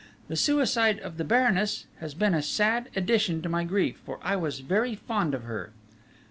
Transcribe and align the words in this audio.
The 0.29 0.35
suicide 0.35 0.97
of 1.01 1.17
the 1.17 1.23
Baroness 1.23 1.85
has 1.99 2.15
been 2.15 2.33
a 2.33 2.41
sad 2.41 2.89
addition 2.95 3.43
to 3.43 3.49
my 3.49 3.63
grief, 3.63 3.97
for 4.03 4.19
I 4.23 4.35
was 4.35 4.61
very 4.61 4.95
fond 4.95 5.35
of 5.35 5.43
her!..." 5.43 5.73